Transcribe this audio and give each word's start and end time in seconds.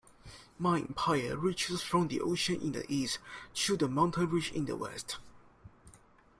My 0.57 0.79
empire 0.79 1.37
reaches 1.37 1.83
from 1.83 2.07
the 2.07 2.21
ocean 2.21 2.59
in 2.59 2.71
the 2.71 2.91
East 2.91 3.19
to 3.53 3.77
the 3.77 3.87
mountain 3.87 4.27
ridge 4.31 4.51
in 4.51 4.65
the 4.65 4.75
West. 4.75 5.17